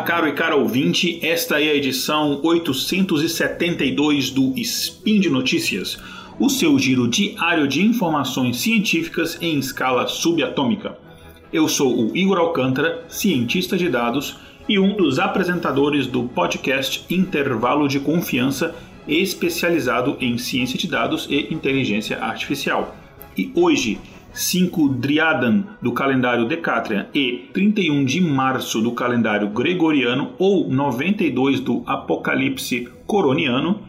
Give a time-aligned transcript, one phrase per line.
[0.00, 5.98] Olá, caro e cara ouvinte, esta é a edição 872 do Spin de Notícias,
[6.38, 10.96] o seu giro diário de informações científicas em escala subatômica.
[11.52, 17.86] Eu sou o Igor Alcântara, cientista de dados e um dos apresentadores do podcast Intervalo
[17.86, 18.74] de Confiança,
[19.06, 22.96] especializado em ciência de dados e inteligência artificial.
[23.36, 24.00] E hoje,
[24.32, 31.82] 5 Driadan do calendário Decatrian e 31 de março do calendário Gregoriano ou 92 do
[31.84, 33.80] Apocalipse Coroniano,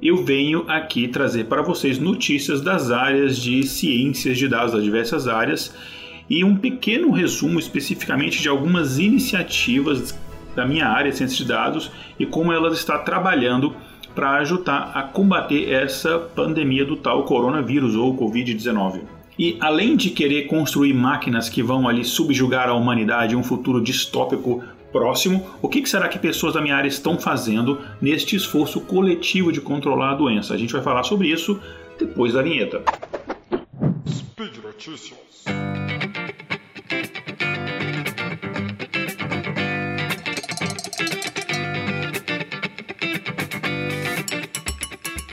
[0.00, 5.26] eu venho aqui trazer para vocês notícias das áreas de ciências de dados, das diversas
[5.26, 5.74] áreas,
[6.28, 10.16] e um pequeno resumo especificamente de algumas iniciativas
[10.54, 13.74] da minha área, ciências de dados, e como elas está trabalhando
[14.14, 19.17] para ajudar a combater essa pandemia do tal coronavírus ou Covid-19.
[19.38, 23.80] E além de querer construir máquinas que vão ali subjugar a humanidade em um futuro
[23.80, 29.52] distópico próximo, o que será que pessoas da minha área estão fazendo neste esforço coletivo
[29.52, 30.54] de controlar a doença?
[30.54, 31.60] A gente vai falar sobre isso
[31.96, 32.82] depois da vinheta.
[34.08, 35.44] Speed Notícias.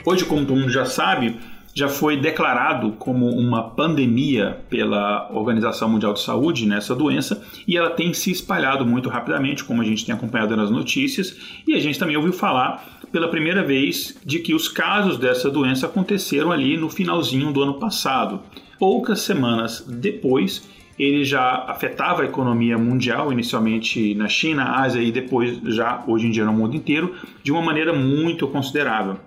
[0.04, 1.36] Hoje, como todo mundo já sabe,
[1.76, 7.90] já foi declarado como uma pandemia pela Organização Mundial de Saúde nessa doença e ela
[7.90, 11.36] tem se espalhado muito rapidamente, como a gente tem acompanhado nas notícias,
[11.68, 15.84] e a gente também ouviu falar pela primeira vez de que os casos dessa doença
[15.84, 18.40] aconteceram ali no finalzinho do ano passado.
[18.78, 20.66] Poucas semanas depois,
[20.98, 26.30] ele já afetava a economia mundial, inicialmente na China, Ásia e depois já hoje em
[26.30, 29.18] dia no mundo inteiro, de uma maneira muito considerável.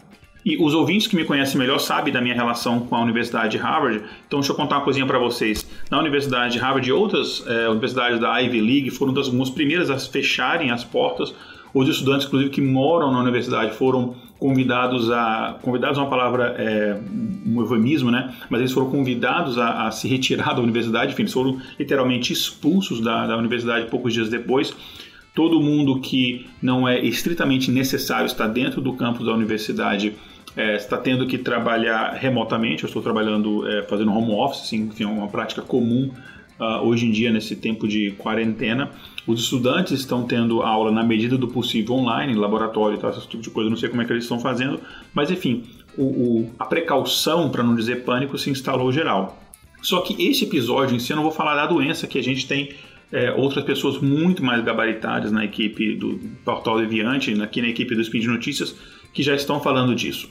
[0.46, 3.58] E os ouvintes que me conhecem melhor sabem da minha relação com a Universidade de
[3.58, 4.02] Harvard.
[4.26, 5.70] Então, deixa eu contar uma coisinha para vocês.
[5.92, 9.90] Na Universidade de Harvard e outras é, universidades da Ivy League foram das algumas primeiras
[9.90, 11.34] a fecharem as portas.
[11.74, 15.60] Os estudantes, inclusive, que moram na universidade foram convidados a.
[15.62, 17.00] Convidados é uma palavra, é,
[17.46, 18.34] um eufemismo, né?
[18.50, 21.12] Mas eles foram convidados a, a, se retirar da universidade.
[21.14, 24.74] Enfim, eles foram literalmente expulsos da, da universidade poucos dias depois
[25.34, 30.14] todo mundo que não é estritamente necessário estar dentro do campus da universidade
[30.56, 32.84] é, está tendo que trabalhar remotamente.
[32.84, 36.12] Eu estou trabalhando é, fazendo home office, enfim, é uma prática comum
[36.60, 38.92] uh, hoje em dia nesse tempo de quarentena.
[39.26, 43.42] Os estudantes estão tendo aula na medida do possível online, laboratório e tal, esse tipo
[43.42, 43.70] de coisa.
[43.70, 44.80] não sei como é que eles estão fazendo,
[45.14, 45.64] mas enfim,
[45.98, 49.40] o, o, a precaução, para não dizer pânico, se instalou geral.
[49.82, 52.46] Só que esse episódio em si eu não vou falar da doença que a gente
[52.46, 52.70] tem
[53.12, 58.04] é, outras pessoas muito mais gabaritadas na equipe do Portal Deviante, aqui na equipe do
[58.04, 58.76] Speed Notícias,
[59.14, 60.30] que já estão falando disso.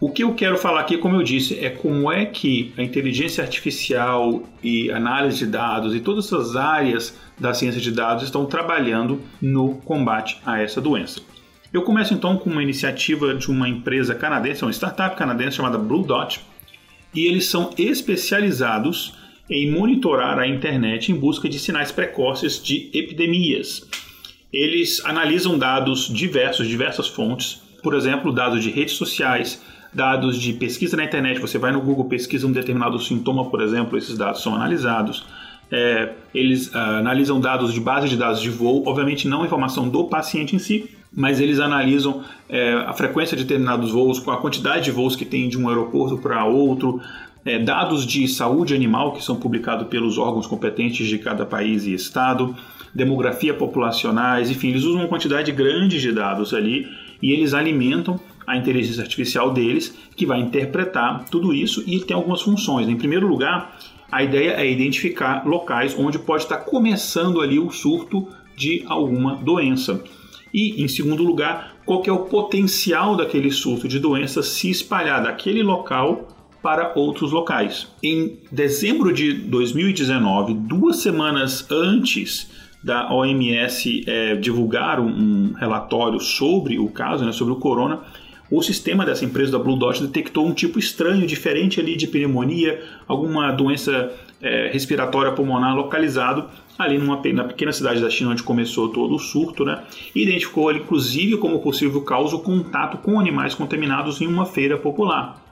[0.00, 3.42] O que eu quero falar aqui, como eu disse, é como é que a inteligência
[3.42, 9.20] artificial e análise de dados e todas essas áreas da ciência de dados estão trabalhando
[9.40, 11.20] no combate a essa doença.
[11.72, 16.04] Eu começo então com uma iniciativa de uma empresa canadense, uma startup canadense chamada Blue
[16.04, 16.40] Dot,
[17.14, 19.14] e eles são especializados
[19.48, 23.86] em monitorar a internet em busca de sinais precoces de epidemias.
[24.52, 29.62] Eles analisam dados diversos, diversas fontes, por exemplo, dados de redes sociais,
[29.92, 31.40] dados de pesquisa na internet.
[31.40, 35.26] Você vai no Google, pesquisa um determinado sintoma, por exemplo, esses dados são analisados.
[35.70, 40.04] É, eles uh, analisam dados de base de dados de voo, obviamente não informação do
[40.04, 44.90] paciente em si, mas eles analisam é, a frequência de determinados voos, a quantidade de
[44.90, 47.00] voos que tem de um aeroporto para outro,
[47.44, 51.92] é, dados de saúde animal que são publicados pelos órgãos competentes de cada país e
[51.92, 52.54] estado,
[52.94, 56.88] demografia populacionais, enfim, eles usam uma quantidade grande de dados ali
[57.20, 62.42] e eles alimentam a inteligência artificial deles, que vai interpretar tudo isso e tem algumas
[62.42, 62.88] funções.
[62.88, 63.76] Em primeiro lugar,
[64.12, 70.02] a ideia é identificar locais onde pode estar começando ali o surto de alguma doença.
[70.52, 75.62] E, em segundo lugar, qual é o potencial daquele surto de doença se espalhar daquele
[75.62, 76.28] local
[76.64, 77.86] para outros locais.
[78.02, 82.50] Em dezembro de 2019, duas semanas antes
[82.82, 88.00] da OMS é, divulgar um, um, relatório sobre o caso, né, sobre o corona,
[88.50, 92.82] o sistema dessa empresa da Blue Dot detectou um tipo estranho, diferente ali de pneumonia,
[93.06, 96.46] alguma doença é, respiratória pulmonar localizado
[96.78, 99.82] ali numa na pequena cidade da China onde começou todo o surto, né?
[100.14, 104.78] E identificou ali, inclusive como possível causa o contato com animais contaminados em uma feira
[104.78, 105.43] popular.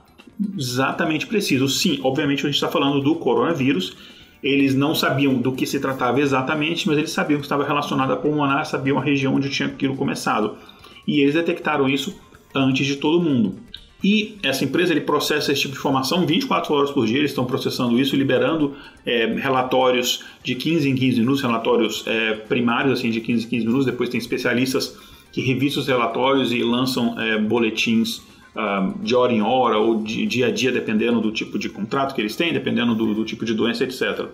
[0.56, 1.68] Exatamente preciso.
[1.68, 3.96] Sim, obviamente a gente está falando do coronavírus.
[4.42, 8.16] Eles não sabiam do que se tratava exatamente, mas eles sabiam que estava relacionado a
[8.16, 10.56] pulmonar, sabiam a região onde tinha aquilo começado.
[11.06, 12.18] E eles detectaram isso
[12.54, 13.56] antes de todo mundo.
[14.02, 17.44] E essa empresa ele processa esse tipo de informação 24 horas por dia, eles estão
[17.44, 18.74] processando isso, liberando
[19.06, 23.66] é, relatórios de 15 em 15 minutos, relatórios é, primários assim de 15 em 15
[23.66, 24.98] minutos, depois tem especialistas
[25.30, 28.20] que revisam os relatórios e lançam é, boletins
[28.56, 32.14] uh, de hora em hora ou de dia a dia, dependendo do tipo de contrato
[32.14, 34.26] que eles têm, dependendo do, do tipo de doença, etc.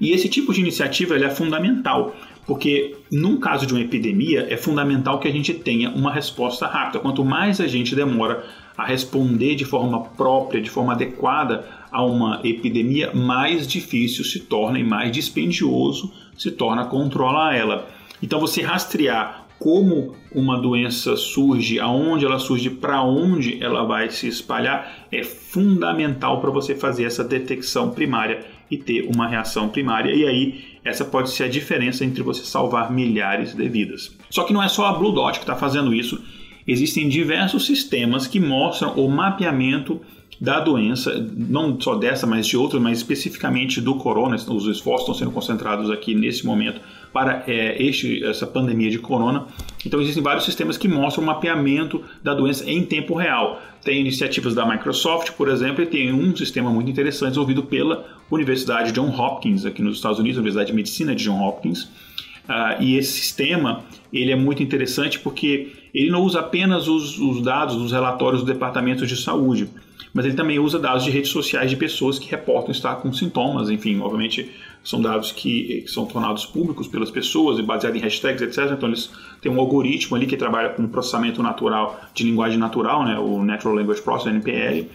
[0.00, 2.14] E esse tipo de iniciativa é fundamental,
[2.46, 6.98] porque num caso de uma epidemia é fundamental que a gente tenha uma resposta rápida.
[6.98, 8.44] Quanto mais a gente demora
[8.76, 14.78] a responder de forma própria, de forma adequada a uma epidemia, mais difícil se torna
[14.78, 17.88] e mais dispendioso se torna controlar ela.
[18.20, 24.26] Então você rastrear como uma doença surge, aonde ela surge, para onde ela vai se
[24.26, 30.14] espalhar, é fundamental para você fazer essa detecção primária e ter uma reação primária.
[30.14, 34.14] E aí, essa pode ser a diferença entre você salvar milhares de vidas.
[34.28, 36.22] Só que não é só a Blue Dot que está fazendo isso.
[36.66, 40.00] Existem diversos sistemas que mostram o mapeamento
[40.40, 44.34] da doença, não só dessa, mas de outras, mas especificamente do corona.
[44.34, 46.80] Os esforços estão sendo concentrados aqui nesse momento
[47.14, 49.46] para é, este, essa pandemia de corona.
[49.86, 53.62] Então existem vários sistemas que mostram o mapeamento da doença em tempo real.
[53.84, 58.90] Tem iniciativas da Microsoft, por exemplo, e tem um sistema muito interessante desenvolvido pela Universidade
[58.90, 61.84] John Hopkins, aqui nos Estados Unidos, Universidade de Medicina de John Hopkins.
[61.84, 67.40] Uh, e esse sistema ele é muito interessante porque ele não usa apenas os, os
[67.40, 69.68] dados dos relatórios do Departamento de Saúde,
[70.12, 73.70] mas ele também usa dados de redes sociais de pessoas que reportam estar com sintomas,
[73.70, 74.50] enfim, obviamente
[74.84, 78.72] são dados que, que são tornados públicos pelas pessoas e baseados em hashtags, etc.
[78.72, 79.10] Então eles
[79.40, 83.74] têm um algoritmo ali que trabalha com processamento natural de linguagem natural, né, o Natural
[83.74, 84.86] Language Processing, NPL,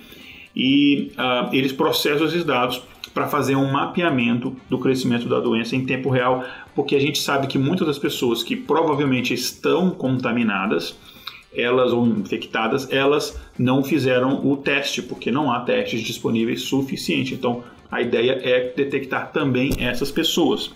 [0.56, 2.81] e uh, eles processam esses dados
[3.13, 6.45] para fazer um mapeamento do crescimento da doença em tempo real,
[6.75, 10.95] porque a gente sabe que muitas das pessoas que provavelmente estão contaminadas,
[11.54, 17.34] elas ou infectadas, elas não fizeram o teste, porque não há testes disponíveis suficientes.
[17.34, 20.72] Então, a ideia é detectar também essas pessoas.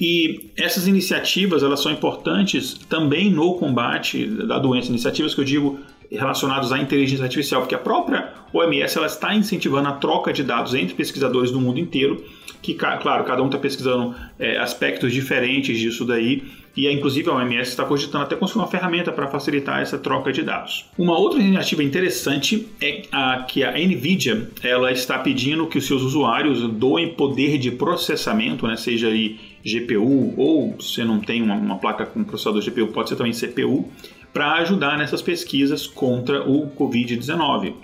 [0.00, 4.88] E essas iniciativas elas são importantes também no combate da doença.
[4.88, 9.88] Iniciativas que eu digo relacionadas à inteligência artificial, porque a própria OMS ela está incentivando
[9.88, 12.24] a troca de dados entre pesquisadores do mundo inteiro,
[12.62, 16.42] que, claro, cada um está pesquisando é, aspectos diferentes disso daí,
[16.76, 20.42] e inclusive a OMS está cogitando até construir uma ferramenta para facilitar essa troca de
[20.42, 20.86] dados.
[20.96, 26.02] Uma outra iniciativa interessante é a, que a NVIDIA ela está pedindo que os seus
[26.02, 31.78] usuários doem poder de processamento, né, seja aí GPU ou se não tem uma, uma
[31.78, 33.90] placa com processador GPU, pode ser também CPU,
[34.32, 37.74] para ajudar nessas pesquisas contra o Covid-19.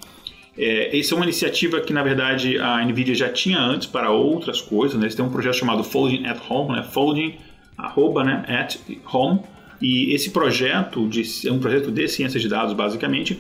[0.57, 4.61] É, essa é uma iniciativa que, na verdade, a NVIDIA já tinha antes para outras
[4.61, 4.97] coisas.
[4.97, 5.05] Né?
[5.05, 6.83] Eles têm um projeto chamado Folding at Home, né?
[6.83, 7.35] Folding
[7.77, 8.77] arroba, né, at
[9.13, 9.41] home.
[9.81, 13.39] E esse projeto de, é um projeto de ciência de dados, basicamente.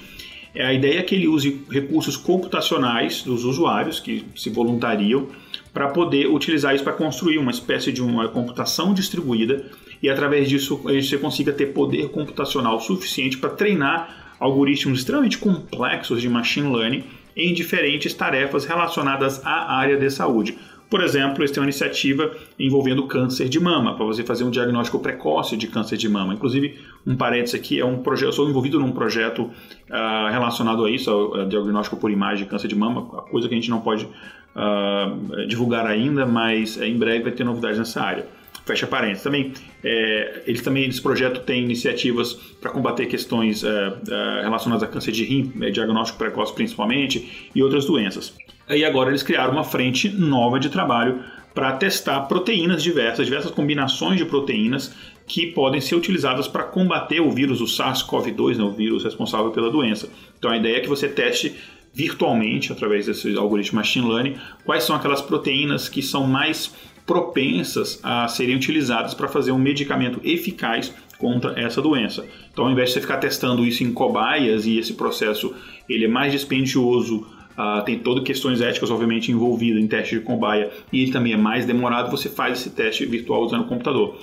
[0.54, 5.28] É a ideia é que ele use recursos computacionais dos usuários que se voluntariam
[5.72, 9.64] para poder utilizar isso para construir uma espécie de uma computação distribuída
[10.02, 16.29] e através disso você consiga ter poder computacional suficiente para treinar algoritmos extremamente complexos de
[16.29, 17.05] machine learning
[17.37, 20.56] em diferentes tarefas relacionadas à área de saúde.
[20.88, 25.00] Por exemplo, eles têm uma iniciativa envolvendo câncer de mama, para você fazer um diagnóstico
[25.00, 26.35] precoce de câncer de mama.
[26.35, 30.91] Inclusive, um parênteses aqui, é um projeto, eu sou envolvido num projeto uh, relacionado a
[30.91, 34.05] isso, ao diagnóstico por imagem de câncer de mama, coisa que a gente não pode
[34.05, 38.27] uh, divulgar ainda, mas em breve vai ter novidades nessa área
[38.64, 39.22] fecha parênteses.
[39.22, 39.52] Também,
[39.82, 45.12] é, eles também, esse projeto tem iniciativas para combater questões é, é, relacionadas a câncer
[45.12, 48.34] de rim, é, diagnóstico precoce principalmente, e outras doenças.
[48.68, 51.22] E agora eles criaram uma frente nova de trabalho
[51.54, 54.94] para testar proteínas diversas, diversas combinações de proteínas
[55.26, 59.70] que podem ser utilizadas para combater o vírus, o SARS-CoV-2, né, o vírus responsável pela
[59.70, 60.08] doença.
[60.38, 61.54] Então a ideia é que você teste
[61.94, 66.74] virtualmente, através desse algoritmo machine learning, quais são aquelas proteínas que são mais
[67.06, 72.25] propensas a serem utilizadas para fazer um medicamento eficaz contra essa doença.
[72.53, 75.55] Então, ao invés de você ficar testando isso em cobaias e esse processo
[75.89, 80.73] ele é mais dispendioso Uh, tem todas questões éticas, obviamente, envolvidas em teste de cobaia
[80.93, 82.11] e ele também é mais demorado.
[82.11, 84.19] Você faz esse teste virtual usando o computador.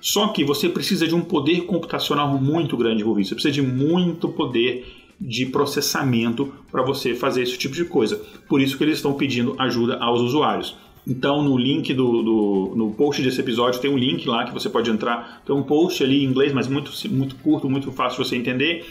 [0.00, 3.28] Só que você precisa de um poder computacional muito grande envolvido.
[3.28, 4.86] Você precisa de muito poder
[5.18, 8.20] de processamento para você fazer esse tipo de coisa.
[8.46, 10.76] Por isso que eles estão pedindo ajuda aos usuários.
[11.06, 14.70] Então, no link do, do, no post desse episódio tem um link lá que você
[14.70, 15.42] pode entrar.
[15.44, 18.84] Tem um post ali em inglês, mas muito, muito curto, muito fácil de você entender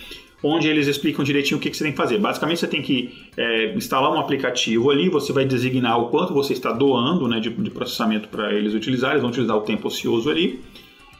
[0.43, 2.19] onde eles explicam direitinho o que, que você tem que fazer.
[2.19, 6.51] Basicamente, você tem que é, instalar um aplicativo ali, você vai designar o quanto você
[6.51, 10.29] está doando né, de, de processamento para eles utilizarem, eles vão utilizar o tempo ocioso
[10.29, 10.59] ali.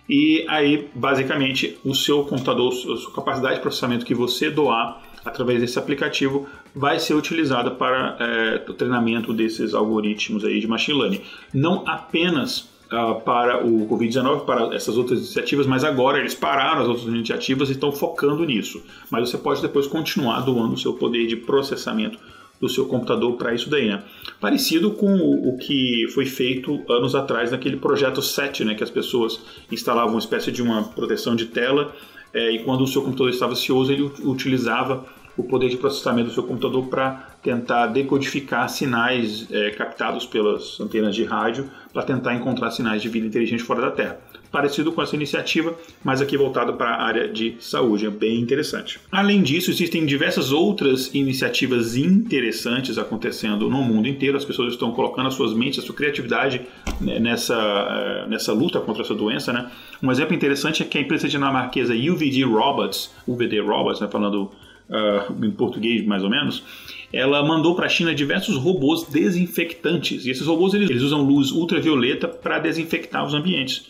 [0.10, 5.62] E aí, basicamente, o seu computador, a sua capacidade de processamento que você doar através
[5.62, 6.46] desse aplicativo,
[6.76, 11.22] vai ser utilizada para é, o treinamento desses algoritmos aí de machine learning.
[11.54, 16.88] Não apenas uh, para o Covid-19, para essas outras iniciativas, mas agora eles pararam as
[16.88, 18.84] outras iniciativas e estão focando nisso.
[19.10, 22.18] Mas você pode depois continuar doando o seu poder de processamento
[22.62, 24.02] do seu computador para isso daí, né?
[24.40, 28.74] Parecido com o, o, que foi feito anos atrás naquele projeto 7, né?
[28.74, 31.94] Que as pessoas instalavam uma espécie de uma proteção de tela
[32.34, 36.34] é, e quando o seu computador estava ansioso, ele utilizava o poder de processamento do
[36.34, 42.72] seu computador para tentar decodificar sinais é, captados pelas antenas de rádio para tentar encontrar
[42.72, 44.20] sinais de vida inteligente fora da Terra.
[44.52, 49.00] Parecido com essa iniciativa, mas aqui voltado para a área de saúde, é bem interessante.
[49.12, 54.38] Além disso, existem diversas outras iniciativas interessantes acontecendo no mundo inteiro.
[54.38, 56.62] As pessoas estão colocando as suas mentes, a sua criatividade
[57.02, 59.52] né, nessa, é, nessa luta contra essa doença.
[59.52, 59.72] Né?
[60.04, 64.52] Um exemplo interessante é que a empresa dinamarquesa UVD Robots, UVD Robots, né, falando
[64.90, 66.64] uh, em português mais ou menos,
[67.12, 70.26] ela mandou para a China diversos robôs desinfectantes.
[70.26, 73.86] E esses robôs eles, eles usam luz ultravioleta para desinfectar os ambientes.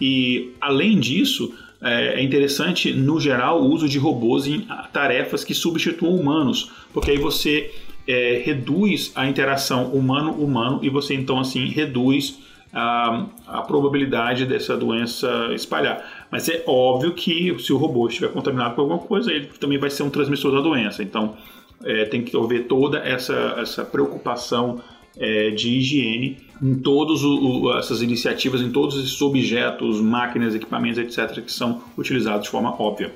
[0.00, 1.52] E além disso,
[1.82, 7.10] é, é interessante, no geral, o uso de robôs em tarefas que substituam humanos, porque
[7.10, 7.70] aí você
[8.06, 12.38] é, reduz a interação humano-humano e você então assim reduz
[12.72, 16.17] a, a probabilidade dessa doença espalhar.
[16.30, 19.90] Mas é óbvio que se o robô estiver contaminado com alguma coisa, ele também vai
[19.90, 21.02] ser um transmissor da doença.
[21.02, 21.36] Então
[21.84, 24.80] é, tem que haver toda essa, essa preocupação
[25.16, 27.20] é, de higiene em todas
[27.78, 33.12] essas iniciativas, em todos esses objetos, máquinas, equipamentos, etc., que são utilizados de forma óbvia.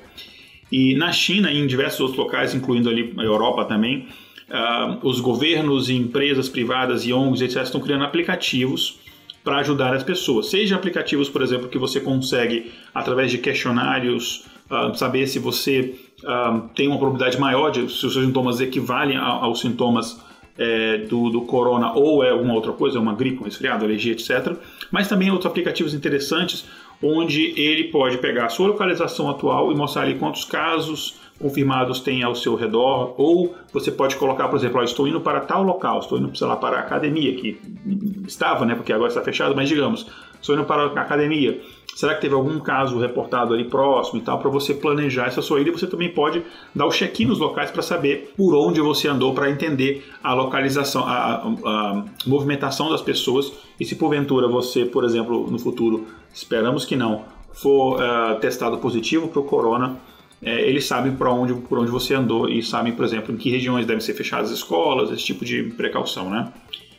[0.71, 4.07] E na China e em diversos outros locais, incluindo ali a Europa também,
[4.49, 8.99] uh, os governos e empresas privadas e ONGs, etc., estão criando aplicativos
[9.43, 10.49] para ajudar as pessoas.
[10.49, 16.69] Seja aplicativos, por exemplo, que você consegue, através de questionários, uh, saber se você uh,
[16.75, 20.19] tem uma probabilidade maior de se os seus sintomas equivalem aos sintomas
[20.57, 24.55] é, do, do, corona ou é alguma outra coisa, uma gripe, um resfriado, alergia, etc.
[24.91, 26.65] Mas também outros aplicativos interessantes
[27.01, 32.23] onde ele pode pegar a sua localização atual e mostrar ali quantos casos confirmados tem
[32.23, 36.17] ao seu redor, ou você pode colocar, por exemplo, estou indo para tal local, estou
[36.17, 37.59] indo, sei lá, para a academia, que
[38.25, 40.07] estava, né, porque agora está fechado, mas digamos,
[40.39, 41.61] estou indo para a academia,
[41.95, 45.61] será que teve algum caso reportado ali próximo e tal, para você planejar essa sua
[45.61, 49.33] ida, você também pode dar o check-in nos locais para saber por onde você andou,
[49.33, 55.03] para entender a localização, a, a, a movimentação das pessoas, e se porventura você, por
[55.03, 59.97] exemplo, no futuro, esperamos que não, for uh, testado positivo para o corona,
[60.41, 63.49] é, eles sabem por onde, por onde você andou e sabem, por exemplo, em que
[63.49, 66.51] regiões devem ser fechadas as escolas, esse tipo de precaução, né?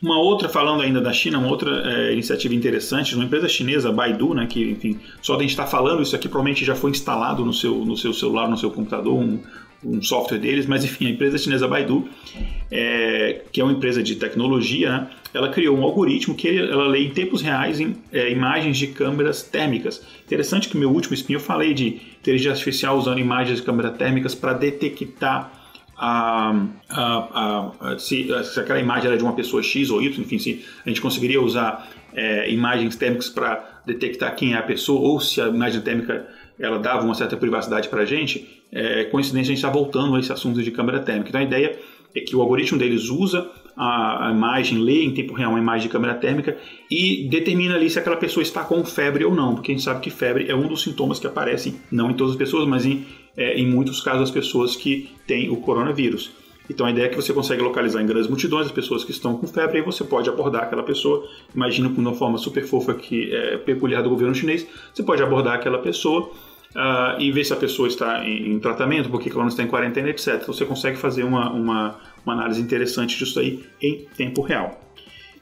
[0.04, 4.34] Uma outra, falando ainda da China, uma outra é, iniciativa interessante, uma empresa chinesa, Baidu,
[4.34, 6.90] né, que, enfim, só de a gente estar tá falando isso aqui, provavelmente já foi
[6.90, 9.40] instalado no seu, no seu celular, no seu computador, um,
[9.82, 12.06] um software deles, mas enfim, a empresa chinesa Baidu,
[12.70, 17.04] é, que é uma empresa de tecnologia, né, ela criou um algoritmo que ela lê
[17.04, 20.04] em tempos reais em, é, imagens de câmeras térmicas.
[20.26, 23.96] Interessante que no meu último spin eu falei de inteligência artificial usando imagens de câmeras
[23.96, 25.63] térmicas para detectar
[25.96, 26.54] a,
[26.88, 30.64] a, a, se, se, aquela imagem era de uma pessoa X ou Y, enfim, se
[30.84, 35.40] a gente conseguiria usar é, imagens térmicas para detectar quem é a pessoa ou se
[35.40, 36.26] a imagem térmica
[36.58, 40.20] ela dava uma certa privacidade para a gente, é, coincidência a gente está voltando a
[40.20, 41.28] esse assunto de câmera térmica.
[41.28, 41.78] Então a ideia
[42.14, 45.92] é que o algoritmo deles usa a, imagem, lê em tempo real uma imagem de
[45.92, 46.56] câmera térmica
[46.90, 50.00] e determina ali se aquela pessoa está com febre ou não, porque a gente sabe
[50.00, 53.04] que febre é um dos sintomas que aparecem, não em todas as pessoas, mas em,
[53.36, 56.30] é, em muitos casos das pessoas que têm o coronavírus.
[56.70, 59.36] Então a ideia é que você consegue localizar em grandes multidões as pessoas que estão
[59.36, 61.26] com febre, e você pode abordar aquela pessoa.
[61.54, 65.54] Imagina com uma forma super fofa que é peculiar do governo chinês, você pode abordar
[65.54, 66.30] aquela pessoa
[66.74, 69.66] uh, e ver se a pessoa está em, em tratamento, porque ela não está em
[69.66, 70.34] quarentena, etc.
[70.34, 74.80] Então, você consegue fazer uma, uma, uma análise interessante disso aí em tempo real.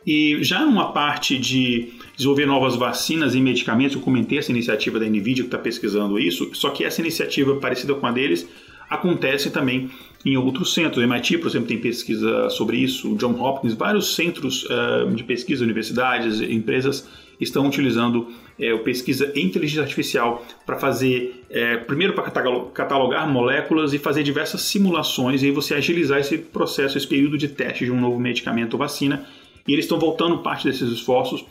[0.06, 5.06] E já numa parte de desenvolver novas vacinas e medicamentos, eu comentei essa iniciativa da
[5.06, 8.48] NVIDIA que está pesquisando isso, só que essa iniciativa parecida com a deles
[8.94, 9.90] acontece também
[10.24, 10.98] em outros centros.
[10.98, 15.24] O MIT, por exemplo, tem pesquisa sobre isso, o John Hopkins, vários centros uh, de
[15.24, 17.08] pesquisa, universidades, empresas
[17.40, 22.30] estão utilizando é, pesquisa em inteligência artificial para fazer, é, primeiro para
[22.70, 27.48] catalogar moléculas e fazer diversas simulações e aí você agilizar esse processo, esse período de
[27.48, 29.26] teste de um novo medicamento ou vacina.
[29.66, 31.44] E eles estão voltando parte desses esforços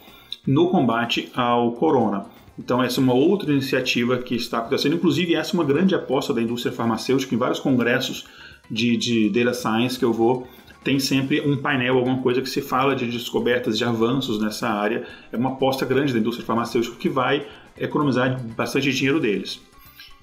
[0.48, 2.25] no combate ao corona.
[2.58, 4.96] Então, essa é uma outra iniciativa que está acontecendo.
[4.96, 8.27] Inclusive, essa é uma grande aposta da indústria farmacêutica em vários congressos
[8.70, 10.48] de, de data science que eu vou.
[10.84, 15.05] Tem sempre um painel, alguma coisa que se fala de descobertas, de avanços nessa área.
[15.31, 17.46] É uma aposta grande da indústria farmacêutica que vai
[17.77, 19.62] economizar bastante dinheiro deles.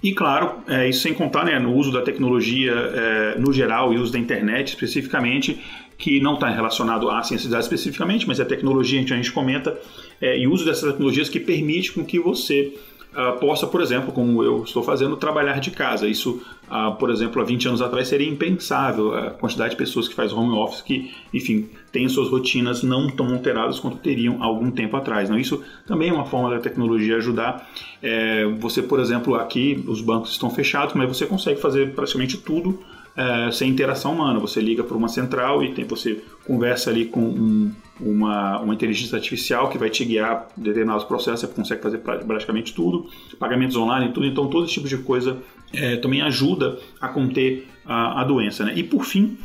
[0.03, 3.99] E claro, é, isso sem contar né, no uso da tecnologia é, no geral e
[3.99, 5.61] uso da internet especificamente,
[5.99, 9.77] que não está relacionado à ciência de dados especificamente, mas é tecnologia a gente comenta,
[10.21, 12.73] é, e uso dessas tecnologias que permite com que você
[13.13, 16.07] uh, possa, por exemplo, como eu estou fazendo, trabalhar de casa.
[16.07, 16.41] Isso,
[16.71, 20.33] uh, por exemplo, há 20 anos atrás seria impensável a quantidade de pessoas que faz
[20.33, 25.29] home office que, enfim, têm suas rotinas não tão alteradas quanto teriam algum tempo atrás.
[25.29, 25.39] Não?
[25.39, 27.69] Isso também é uma forma da tecnologia ajudar.
[28.01, 32.79] É, você, por exemplo, aqui os bancos estão fechados, mas você consegue fazer praticamente tudo
[33.19, 34.39] é, sem interação humana.
[34.39, 39.17] Você liga para uma central e tem, você conversa ali com um, uma, uma inteligência
[39.17, 44.25] artificial que vai te guiar determinados processos, você consegue fazer praticamente tudo, pagamentos online tudo,
[44.25, 45.37] então todo esse tipo de coisa
[45.73, 48.65] é, também ajuda a conter a, a doença.
[48.65, 48.75] Né?
[48.77, 49.37] E por fim,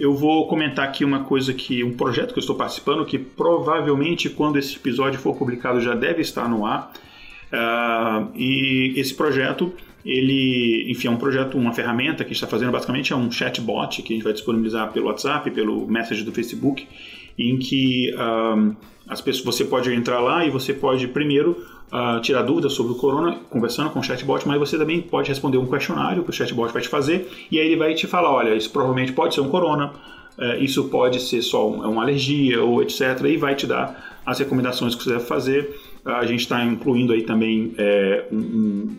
[0.00, 4.30] eu vou comentar aqui uma coisa que um projeto que eu estou participando que provavelmente
[4.30, 6.92] quando esse episódio for publicado já deve estar no ar.
[7.50, 9.72] Uh, e esse projeto
[10.04, 14.12] ele, enfim, é um projeto, uma ferramenta que está fazendo basicamente é um chatbot que
[14.12, 16.86] a gente vai disponibilizar pelo WhatsApp, pelo message do Facebook,
[17.38, 18.14] em que
[19.08, 22.96] as pessoas, você pode entrar lá e você pode primeiro uh, tirar dúvidas sobre o
[22.96, 26.72] corona, conversando com o chatbot, mas você também pode responder um questionário que o chatbot
[26.72, 29.48] vai te fazer e aí ele vai te falar, olha, isso provavelmente pode ser um
[29.48, 29.92] corona,
[30.38, 33.22] uh, isso pode ser só um, uma alergia ou etc.
[33.24, 35.74] e vai te dar as recomendações que você deve fazer
[36.16, 38.36] a gente está incluindo aí também é, um,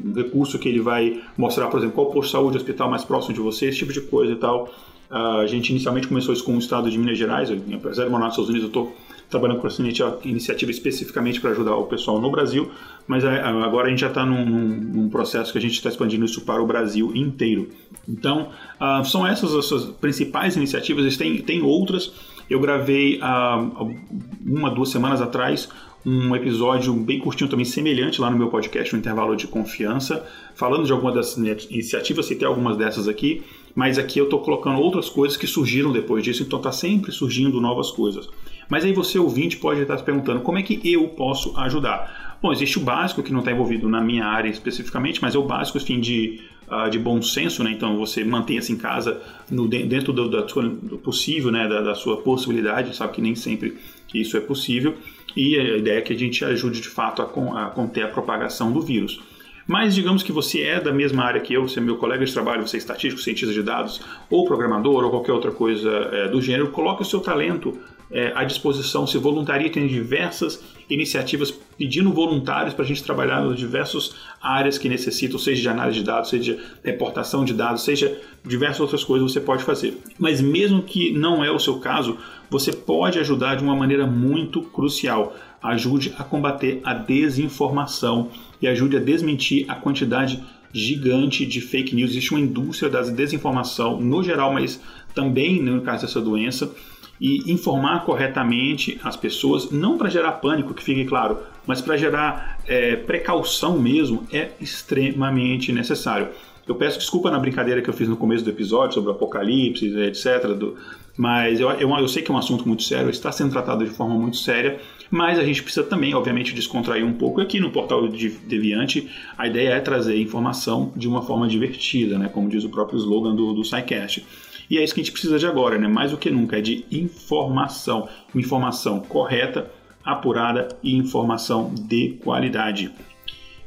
[0.06, 3.34] um, recurso que ele vai mostrar, por exemplo, qual posto de saúde, hospital mais próximo
[3.34, 4.72] de você, esse tipo de coisa e tal.
[5.10, 8.26] A gente inicialmente começou isso com o estado de Minas Gerais, eu, apesar de morar
[8.26, 8.96] nos Estados Unidos, eu estou
[9.28, 9.82] trabalhando com essa
[10.24, 12.70] iniciativa especificamente para ajudar o pessoal no Brasil,
[13.08, 16.26] mas é, agora a gente já está num, num, processo que a gente está expandindo
[16.26, 17.70] isso para o Brasil inteiro.
[18.08, 18.50] Então,
[18.82, 22.12] uh, são essas as suas principais iniciativas, tem, tem outras.
[22.50, 23.96] Eu gravei uh,
[24.44, 25.70] uma, duas semanas atrás
[26.06, 30.26] um episódio bem curtinho também, semelhante lá no meu podcast, no Intervalo de Confiança,
[30.56, 33.44] falando de algumas das iniciativas, citei algumas dessas aqui,
[33.76, 37.60] mas aqui eu estou colocando outras coisas que surgiram depois disso, então está sempre surgindo
[37.60, 38.30] novas coisas.
[38.70, 42.38] Mas aí você, ouvinte, pode estar se perguntando como é que eu posso ajudar.
[42.42, 45.44] Bom, existe o básico que não está envolvido na minha área especificamente, mas é o
[45.44, 47.72] básico assim, de, uh, de bom senso, né?
[47.72, 51.68] Então você mantenha-se em casa no, dentro do, do possível, né?
[51.68, 53.76] Da, da, sua possibilidade, sabe que nem sempre
[54.14, 54.96] isso é possível.
[55.36, 58.72] E a ideia é que a gente ajude de fato a, a conter a propagação
[58.72, 59.22] do vírus.
[59.70, 62.34] Mas digamos que você é da mesma área que eu, você é meu colega de
[62.34, 66.42] trabalho, você é estatístico, cientista de dados, ou programador, ou qualquer outra coisa é, do
[66.42, 67.78] gênero, coloque o seu talento
[68.12, 73.58] é, à disposição, se voluntaria, tem diversas iniciativas pedindo voluntários para a gente trabalhar nas
[73.58, 78.20] diversas áreas que necessitam, seja de análise de dados, seja de reportação de dados, seja
[78.44, 79.96] diversas outras coisas você pode fazer.
[80.18, 82.18] Mas mesmo que não é o seu caso,
[82.50, 85.36] você pode ajudar de uma maneira muito crucial.
[85.62, 88.30] Ajude a combater a desinformação
[88.62, 92.12] e ajude a desmentir a quantidade gigante de fake news.
[92.12, 94.82] Existe uma indústria da desinformação no geral, mas
[95.14, 96.74] também no caso dessa doença
[97.20, 102.60] e informar corretamente as pessoas, não para gerar pânico, que fique claro, mas para gerar
[102.66, 106.30] é, precaução mesmo, é extremamente necessário.
[106.70, 109.88] Eu peço desculpa na brincadeira que eu fiz no começo do episódio sobre o apocalipse,
[110.02, 110.50] etc.
[110.50, 110.78] Do,
[111.18, 113.90] mas eu, eu, eu, sei que é um assunto muito sério, está sendo tratado de
[113.90, 114.80] forma muito séria,
[115.10, 117.42] mas a gente precisa também, obviamente, descontrair um pouco.
[117.42, 122.30] Aqui no portal de Deviante, a ideia é trazer informação de uma forma divertida, né?
[122.32, 124.24] como diz o próprio slogan do, do SciCast.
[124.70, 125.88] E é isso que a gente precisa de agora, né?
[125.88, 128.08] mais do que nunca, é de informação.
[128.36, 129.72] Informação correta,
[130.06, 132.92] apurada e informação de qualidade.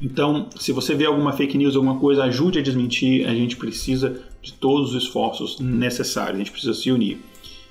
[0.02, 3.24] Então, se você vê alguma fake news, alguma coisa, ajude a desmentir.
[3.28, 7.20] A gente precisa de todos os esforços necessários, a gente precisa se unir.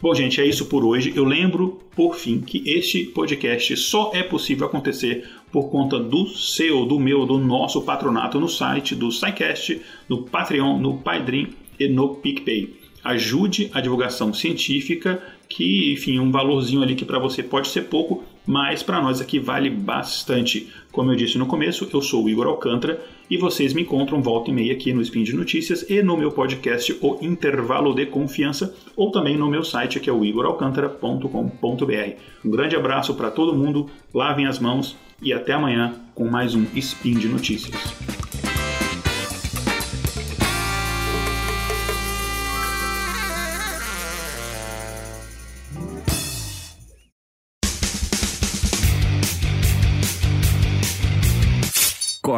[0.01, 1.11] Bom, gente, é isso por hoje.
[1.13, 6.85] Eu lembro, por fim, que este podcast só é possível acontecer por conta do seu,
[6.85, 12.15] do meu, do nosso patronato no site do SciCast, no Patreon, no Padrim e no
[12.15, 17.83] PicPay ajude a divulgação científica, que, enfim, um valorzinho ali que para você pode ser
[17.83, 20.71] pouco, mas para nós aqui vale bastante.
[20.91, 24.49] Como eu disse no começo, eu sou o Igor Alcântara e vocês me encontram volta
[24.49, 28.75] e meia aqui no Spin de Notícias e no meu podcast O Intervalo de Confiança
[28.95, 32.15] ou também no meu site que é o igoralcantara.com.br.
[32.43, 36.65] Um grande abraço para todo mundo, lavem as mãos e até amanhã com mais um
[36.75, 38.20] Spin de Notícias.